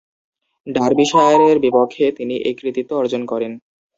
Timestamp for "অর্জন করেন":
2.95-3.51